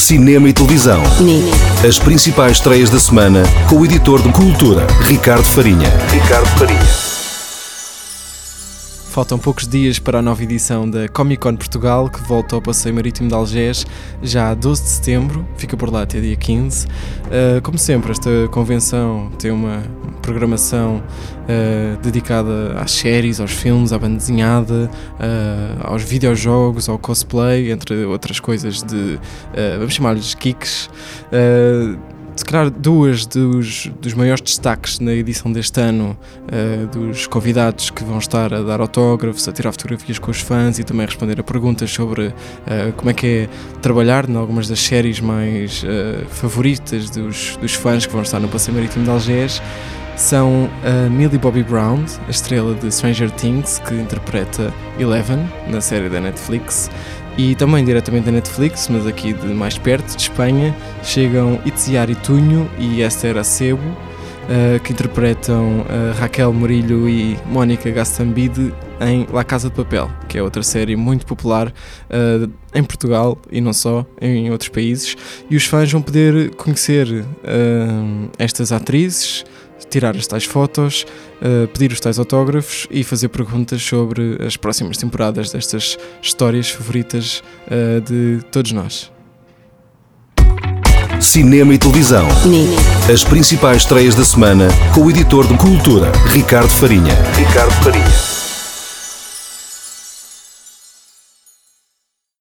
[0.00, 1.02] cinema e televisão.
[1.20, 1.50] Nini.
[1.86, 5.90] As principais estreias da semana com o editor de Cultura, Ricardo Farinha.
[6.10, 7.09] Ricardo Farinha.
[9.20, 12.94] Faltam poucos dias para a nova edição da Comic Con Portugal, que volta ao Passeio
[12.94, 13.86] Marítimo de Algés
[14.22, 16.86] já a 12 de setembro, fica por lá até dia 15.
[16.86, 16.90] Uh,
[17.62, 19.82] como sempre, esta convenção tem uma
[20.22, 21.02] programação
[21.42, 28.06] uh, dedicada às séries, aos filmes, à banda desenhada, uh, aos videojogos, ao cosplay, entre
[28.06, 29.20] outras coisas de,
[29.78, 30.88] vamos chamar-lhes geeks
[32.36, 36.16] se calhar duas dos, dos maiores destaques na edição deste ano
[36.46, 40.78] uh, dos convidados que vão estar a dar autógrafos, a tirar fotografias com os fãs
[40.78, 43.48] e também responder a perguntas sobre uh, como é que é
[43.80, 48.48] trabalhar em algumas das séries mais uh, favoritas dos, dos fãs que vão estar no
[48.48, 49.62] Passeio Marítimo de Algés.
[50.16, 56.10] São a Millie Bobby Brown, a estrela de Stranger Things, que interpreta Eleven na série
[56.10, 56.90] da Netflix,
[57.38, 62.70] e também diretamente da Netflix, mas aqui de mais perto, de Espanha, chegam Itziar Tunho
[62.78, 69.70] e Esther Acebo, uh, que interpretam uh, Raquel Murilho e Mónica Gastambide em La Casa
[69.70, 74.50] de Papel, que é outra série muito popular uh, em Portugal e não só, em
[74.50, 75.16] outros países.
[75.48, 77.24] E os fãs vão poder conhecer
[78.38, 79.44] estas atrizes,
[79.88, 81.06] tirar as tais fotos,
[81.40, 87.42] uh, pedir os tais autógrafos e fazer perguntas sobre as próximas temporadas destas histórias favoritas
[87.66, 89.10] uh, de todos nós.
[91.20, 92.26] Cinema e televisão.
[92.46, 92.76] Nini.
[93.12, 97.14] As principais estreias da semana com o editor de Cultura, Ricardo Farinha.
[97.36, 98.29] Ricardo Farinha.